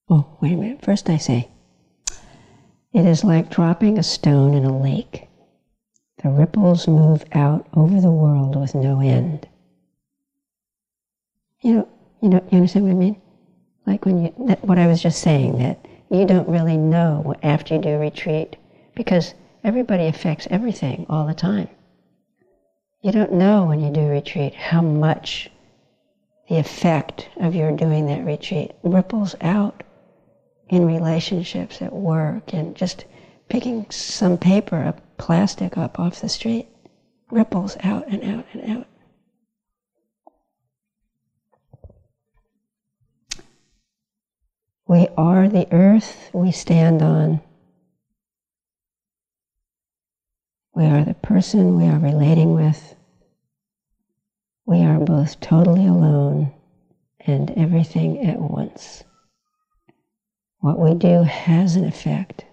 Oh, 0.10 0.38
wait 0.42 0.54
a 0.54 0.56
minute. 0.56 0.84
First 0.84 1.10
I 1.10 1.18
say, 1.18 1.50
it 2.98 3.06
is 3.06 3.24
like 3.24 3.52
dropping 3.52 4.00
a 4.00 4.04
stone 4.04 4.56
in 4.56 4.66
a 4.66 4.76
lake. 4.76 5.28
The 6.24 6.30
ripples 6.30 6.88
move 6.88 7.24
out 7.32 7.68
over 7.76 8.02
the 8.02 8.10
world 8.10 8.56
with 8.60 8.74
no 8.74 9.02
end. 9.02 9.48
You 11.62 11.74
know, 11.74 11.90
you 12.24 12.30
know, 12.30 12.44
you 12.50 12.58
understand 12.58 12.86
what 12.86 12.92
I 12.94 12.96
mean? 12.96 13.22
Like 13.86 14.04
when 14.04 14.26
you, 14.26 14.34
that, 14.48 14.66
what 14.66 14.80
I 14.80 14.88
was 14.88 15.00
just 15.00 15.22
saying, 15.22 15.60
that 15.60 15.86
you 16.10 16.26
don't 16.26 16.50
really 16.50 16.76
know 16.76 17.36
after 17.44 17.76
you 17.76 17.82
do 17.82 18.00
retreat 18.00 18.56
because 18.96 19.36
everybody 19.64 20.08
affects 20.08 20.48
everything 20.50 21.06
all 21.08 21.28
the 21.28 21.36
time. 21.36 21.70
You 23.04 23.12
don't 23.12 23.34
know 23.34 23.66
when 23.66 23.80
you 23.80 23.92
do 23.92 24.08
retreat 24.08 24.56
how 24.56 24.82
much 24.82 25.52
the 26.50 26.58
effect 26.58 27.30
of 27.38 27.54
your 27.54 27.72
doing 27.74 28.08
that 28.08 28.26
retreat 28.26 28.72
ripples 28.82 29.36
out 29.40 29.84
in 30.70 30.86
relationships, 30.86 31.82
at 31.82 31.94
work, 31.94 32.54
and 32.54 32.76
just 32.76 33.06
picking 33.50 33.90
some 33.90 34.38
paper, 34.38 34.78
a 34.78 34.96
plastic 35.18 35.78
up 35.78 36.00
off 36.00 36.22
the 36.22 36.30
street, 36.30 36.68
ripples 37.32 37.78
out 37.84 38.08
and 38.08 38.24
out 38.24 38.46
and 38.54 38.78
out. 38.78 38.88
We 44.88 45.08
are 45.18 45.50
the 45.50 45.68
earth 45.74 46.30
we 46.32 46.52
stand 46.52 47.02
on. 47.02 47.42
We 50.74 50.86
are 50.86 51.04
the 51.04 51.14
person 51.16 51.76
we 51.76 51.86
are 51.86 52.00
relating 52.00 52.54
with. 52.54 52.96
We 54.66 54.84
are 54.84 55.00
both 55.00 55.40
totally 55.40 55.88
alone 55.88 56.54
and 57.20 57.52
everything 57.52 58.26
at 58.26 58.40
once. 58.40 59.04
What 60.68 60.80
we 60.80 60.96
do 60.96 61.24
has 61.24 61.78
an 61.78 61.86
effect. 61.86 62.44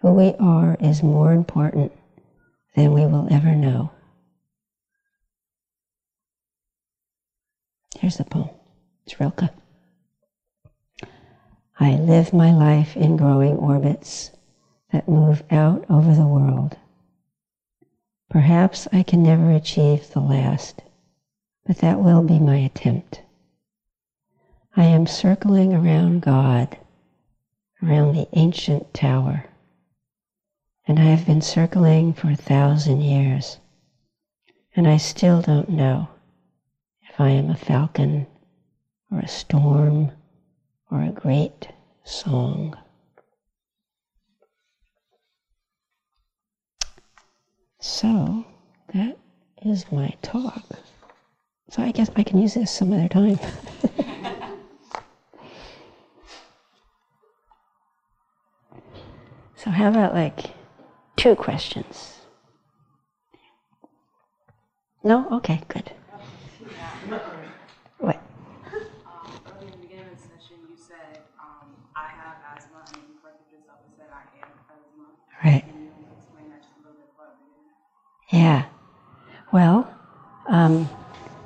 Who 0.00 0.12
we 0.14 0.32
are 0.40 0.78
is 0.80 1.02
more 1.02 1.30
important 1.34 1.92
than 2.74 2.94
we 2.94 3.04
will 3.04 3.28
ever 3.30 3.54
know. 3.54 3.90
Here's 7.98 8.16
the 8.16 8.24
poem. 8.24 8.48
It's 9.04 9.20
Rilke. 9.20 9.50
I 11.78 11.96
live 11.96 12.32
my 12.32 12.50
life 12.50 12.96
in 12.96 13.18
growing 13.18 13.58
orbits 13.58 14.30
that 14.92 15.06
move 15.06 15.42
out 15.50 15.84
over 15.90 16.14
the 16.14 16.26
world. 16.26 16.78
Perhaps 18.30 18.88
I 18.90 19.02
can 19.02 19.22
never 19.22 19.50
achieve 19.50 20.08
the 20.08 20.20
last, 20.20 20.80
but 21.66 21.76
that 21.80 22.00
will 22.00 22.22
be 22.22 22.38
my 22.38 22.56
attempt. 22.56 23.20
I 24.80 24.84
am 24.84 25.06
circling 25.06 25.74
around 25.74 26.22
God, 26.22 26.78
around 27.82 28.14
the 28.14 28.26
ancient 28.32 28.94
tower, 28.94 29.44
and 30.88 30.98
I 30.98 31.02
have 31.02 31.26
been 31.26 31.42
circling 31.42 32.14
for 32.14 32.30
a 32.30 32.34
thousand 32.34 33.02
years, 33.02 33.58
and 34.74 34.88
I 34.88 34.96
still 34.96 35.42
don't 35.42 35.68
know 35.68 36.08
if 37.02 37.20
I 37.20 37.28
am 37.28 37.50
a 37.50 37.56
falcon 37.56 38.26
or 39.12 39.18
a 39.18 39.28
storm 39.28 40.12
or 40.90 41.02
a 41.02 41.12
great 41.12 41.68
song. 42.02 42.74
So 47.80 48.46
that 48.94 49.18
is 49.62 49.92
my 49.92 50.14
talk. 50.22 50.64
So 51.68 51.82
I 51.82 51.92
guess 51.92 52.08
I 52.16 52.22
can 52.22 52.38
use 52.38 52.54
this 52.54 52.70
some 52.70 52.94
other 52.94 53.08
time. 53.08 53.38
so 59.62 59.70
how 59.70 59.88
about 59.90 60.14
like 60.14 60.54
two 61.16 61.34
questions? 61.36 62.20
No? 65.04 65.26
Okay, 65.32 65.60
good. 65.68 65.92
What? 67.98 68.18
Right. 75.44 75.64
Yeah. 78.30 78.66
Well, 79.52 79.92
um, 80.48 80.88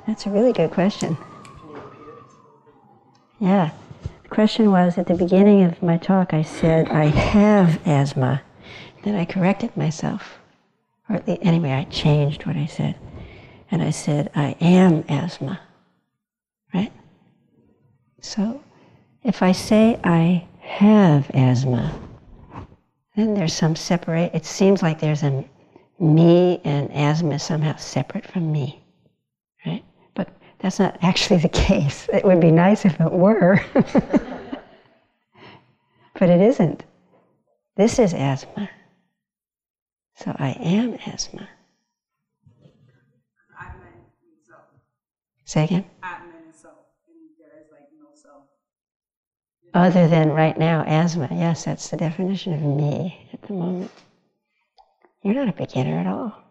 that's 0.07 0.25
a 0.25 0.29
really 0.29 0.53
good 0.53 0.71
question. 0.71 1.17
Yeah. 3.39 3.71
The 4.25 4.33
question 4.35 4.71
was 4.71 4.97
at 4.97 5.05
the 5.05 5.13
beginning 5.13 5.63
of 5.63 5.83
my 5.83 5.97
talk, 5.97 6.33
I 6.33 6.41
said, 6.41 6.89
I 6.89 7.05
have 7.05 7.79
asthma. 7.87 8.41
Then 9.03 9.13
I 9.13 9.23
corrected 9.23 9.77
myself. 9.77 10.39
Or 11.07 11.19
the, 11.19 11.39
anyway, 11.43 11.71
I 11.71 11.83
changed 11.83 12.47
what 12.47 12.55
I 12.55 12.65
said. 12.65 12.95
And 13.69 13.83
I 13.83 13.91
said, 13.91 14.31
I 14.35 14.55
am 14.59 15.05
asthma. 15.07 15.59
Right? 16.73 16.91
So 18.19 18.63
if 19.23 19.43
I 19.43 19.51
say 19.51 19.99
I 20.03 20.47
have 20.59 21.29
asthma, 21.29 21.93
then 23.15 23.35
there's 23.35 23.53
some 23.53 23.75
separate, 23.75 24.33
it 24.33 24.43
seems 24.43 24.81
like 24.81 24.99
there's 24.99 25.21
a 25.21 25.45
me 25.99 26.61
and 26.63 26.91
asthma 26.91 27.35
is 27.35 27.43
somehow 27.43 27.75
separate 27.75 28.25
from 28.25 28.51
me, 28.51 28.83
that's 30.59 30.79
not 30.79 30.97
actually 31.01 31.39
the 31.39 31.49
case. 31.49 32.07
It 32.13 32.23
would 32.25 32.39
be 32.39 32.51
nice 32.51 32.85
if 32.85 32.99
it 32.99 33.11
were, 33.11 33.61
but 33.73 33.89
it 36.29 36.41
isn't. 36.41 36.83
This 37.75 37.99
is 37.99 38.13
asthma. 38.13 38.69
So 40.15 40.33
I 40.39 40.51
am 40.51 40.97
asthma. 41.05 41.49
Say 45.43 45.65
again? 45.65 45.85
Other 49.73 50.07
than 50.07 50.31
right 50.31 50.57
now, 50.57 50.85
asthma. 50.87 51.27
Yes, 51.31 51.65
that's 51.65 51.89
the 51.89 51.97
definition 51.97 52.53
of 52.53 52.61
me 52.61 53.27
at 53.33 53.41
the 53.41 53.53
moment. 53.53 53.91
You're 55.21 55.33
not 55.33 55.49
a 55.49 55.53
beginner 55.53 55.99
at 55.99 56.07
all. 56.07 56.44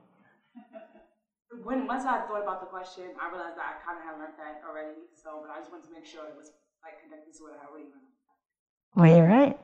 When 1.65 1.87
once 1.87 2.05
I 2.05 2.21
thought 2.29 2.43
about 2.43 2.61
the 2.61 2.67
question, 2.67 3.05
I 3.19 3.33
realized 3.33 3.57
that 3.57 3.65
I 3.65 3.81
kind 3.81 3.97
of 3.97 4.05
had 4.05 4.21
learned 4.21 4.37
that 4.37 4.61
already. 4.69 5.09
So, 5.17 5.41
but 5.41 5.51
I 5.51 5.61
just 5.61 5.73
wanted 5.73 5.89
to 5.89 5.93
make 5.97 6.05
sure 6.05 6.29
it 6.29 6.37
was 6.37 6.53
like 6.85 7.01
connected 7.01 7.33
to 7.41 7.43
what 7.43 7.57
I 7.57 7.65
already 7.65 7.89
learned. 7.89 8.13
Well, 8.95 9.09
you're 9.09 9.27
right. 9.27 9.57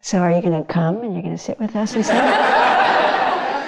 So 0.00 0.18
are 0.18 0.30
you 0.30 0.40
going 0.40 0.54
to 0.54 0.62
come 0.62 1.02
and 1.02 1.12
you're 1.12 1.22
going 1.22 1.36
to 1.36 1.42
sit 1.42 1.58
with 1.58 1.74
us 1.74 1.94
and 1.96 2.06
say? 2.06 2.14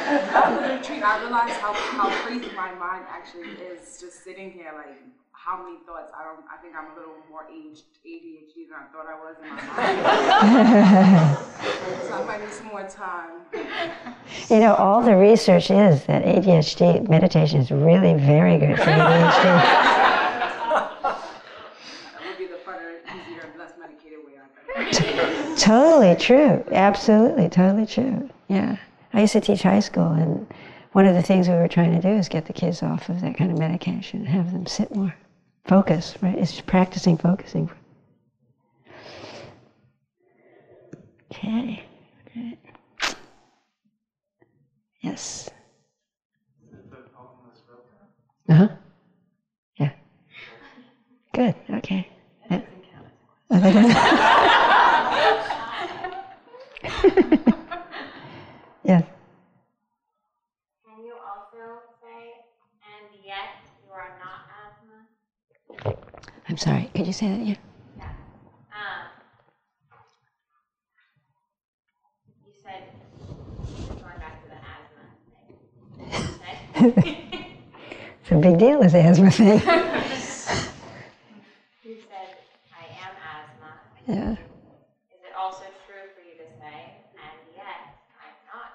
After 0.06 0.62
the 0.62 0.74
retreat, 0.78 1.02
I 1.02 1.18
realized 1.22 1.54
how, 1.58 1.72
how 1.72 2.08
crazy 2.22 2.54
my 2.54 2.72
mind 2.74 3.04
actually 3.10 3.50
is 3.66 3.98
just 4.00 4.22
sitting 4.22 4.52
here, 4.52 4.70
like 4.76 5.02
how 5.46 5.62
many 5.62 5.76
thoughts. 5.86 6.10
I 6.12 6.24
don't. 6.24 6.40
I 6.52 6.56
think 6.60 6.74
I'm 6.74 6.90
a 6.90 6.94
little 6.98 7.14
more 7.30 7.46
aged 7.48 7.84
ADHD 8.04 8.66
than 8.68 8.78
I 8.82 8.86
thought 8.90 9.06
I 9.06 9.14
was 9.14 9.36
in 9.40 9.48
my 9.48 9.54
mind. 11.86 12.02
so 12.08 12.14
I 12.14 12.24
might 12.24 12.40
need 12.40 12.52
some 12.52 12.66
more 12.66 12.88
time. 12.88 13.30
You 14.50 14.58
know, 14.58 14.74
all 14.74 15.02
the 15.02 15.14
research 15.14 15.70
is 15.70 16.04
that 16.06 16.24
ADHD 16.24 17.08
meditation 17.08 17.60
is 17.60 17.70
really 17.70 18.14
very 18.14 18.58
good 18.58 18.76
for 18.76 18.90
ADHD. 18.90 19.94
That 21.06 22.26
would 22.26 22.38
be 22.38 22.46
the 22.48 22.58
funner, 22.66 22.98
easier, 23.06 23.48
less 23.56 23.72
medicated 23.78 24.18
way. 24.26 24.32
I 24.76 24.90
think. 24.92 25.58
totally 25.60 26.16
true. 26.16 26.64
Absolutely, 26.72 27.48
totally 27.48 27.86
true. 27.86 28.28
Yeah. 28.48 28.78
I 29.12 29.20
used 29.20 29.32
to 29.34 29.40
teach 29.40 29.62
high 29.62 29.78
school, 29.80 30.10
and 30.10 30.44
one 30.90 31.06
of 31.06 31.14
the 31.14 31.22
things 31.22 31.48
we 31.48 31.54
were 31.54 31.68
trying 31.68 31.92
to 31.94 32.02
do 32.02 32.08
is 32.08 32.28
get 32.28 32.46
the 32.46 32.52
kids 32.52 32.82
off 32.82 33.08
of 33.08 33.20
that 33.20 33.36
kind 33.36 33.52
of 33.52 33.58
medication 33.58 34.20
and 34.20 34.28
have 34.28 34.50
them 34.52 34.66
sit 34.66 34.92
more. 34.94 35.14
Focus, 35.66 36.14
right? 36.22 36.38
It's 36.38 36.52
just 36.52 36.66
practicing 36.66 37.16
focusing. 37.16 37.70
Okay. 41.32 41.82
Good. 42.32 42.58
Yes. 45.00 45.50
Uh 48.48 48.54
huh. 48.54 48.68
Yeah. 49.76 49.90
Good. 51.34 51.54
Okay 51.70 52.08
don't? 53.50 53.90
yes. 58.84 59.04
Can 60.84 61.04
you 61.04 61.14
also 61.14 61.80
say, 62.02 62.32
and 62.82 63.24
yet 63.24 63.50
you 63.84 63.92
are 63.92 64.18
not 64.18 64.40
asthma? 64.60 65.06
I'm 66.48 66.56
sorry. 66.56 66.90
Could 66.94 67.06
you 67.06 67.12
say 67.12 67.28
that 67.28 67.40
again? 67.40 67.58
Yeah. 67.98 68.04
Um, 68.72 69.06
you 72.46 72.52
said, 72.62 72.82
going 73.88 74.18
back 74.20 74.42
to 74.42 74.48
the 74.48 74.56
asthma 74.72 75.04
thing. 77.02 77.16
It's 78.22 78.30
a 78.32 78.36
big 78.36 78.58
deal, 78.58 78.80
this 78.80 78.94
asthma 78.94 79.30
thing. 79.30 79.46
you 79.58 79.58
said, 82.08 82.36
I 82.72 82.86
am 83.02 83.14
asthma. 83.22 83.70
yeah. 84.06 84.32
Is 84.32 84.36
it 85.24 85.34
also 85.38 85.64
true 85.86 86.06
for 86.14 86.22
you 86.22 86.36
to 86.38 86.46
say, 86.60 86.78
and 87.14 87.38
yet 87.56 87.80
I'm 88.22 88.36
not 88.50 88.70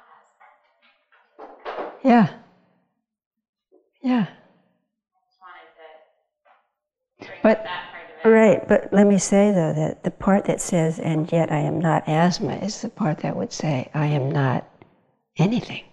asthma? 1.72 1.96
Yeah. 2.04 2.28
Yeah. 4.02 4.26
Just 4.26 5.40
wanted 5.40 5.68
to 7.20 7.26
bring 7.28 7.31
But- 7.44 7.64
that 7.64 7.92
part 7.92 8.04
of 8.26 8.26
it. 8.26 8.30
Right, 8.30 8.68
but 8.68 8.94
let 8.94 9.08
me 9.08 9.18
say 9.18 9.52
though 9.52 9.74
that 9.74 10.04
the 10.04 10.12
part 10.12 10.46
that 10.46 10.62
says, 10.62 11.00
and 11.00 11.32
yet 11.32 11.52
I 11.52 11.60
am 11.60 11.80
not 11.80 12.08
asthma, 12.08 12.56
is 12.56 12.82
the 12.82 12.90
part 12.90 13.20
that 13.20 13.36
would 13.36 13.52
say, 13.52 13.90
I 13.94 14.08
am 14.08 14.32
not 14.32 14.68
anything. 15.38 15.84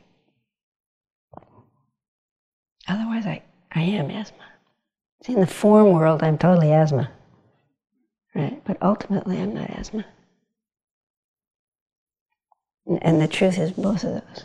Otherwise, 2.87 3.27
I, 3.27 3.43
I 3.73 3.83
am 3.83 4.11
asthma. 4.11 4.45
See, 5.23 5.35
in 5.35 5.41
the 5.41 5.47
form 5.47 5.93
world, 5.93 6.23
I'm 6.23 6.39
totally 6.39 6.73
asthma. 6.73 7.11
Right, 8.35 8.63
but 8.65 8.77
ultimately, 8.83 9.39
I'm 9.41 9.55
not 9.55 9.71
asthma. 9.71 10.05
And- 12.87 13.03
And 13.03 13.21
the 13.21 13.29
truth 13.29 13.59
is 13.59 13.73
both 13.73 14.05
of 14.05 14.13
those. 14.15 14.45